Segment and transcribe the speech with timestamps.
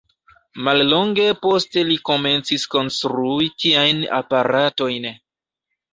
[0.67, 5.07] Mallonge poste li komencis konstrui tiajn aparatojn.